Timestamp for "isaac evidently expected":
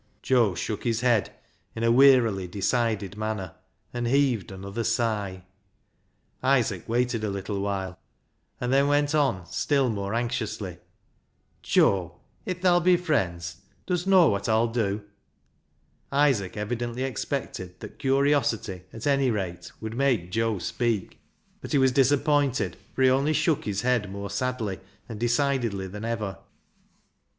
16.11-17.79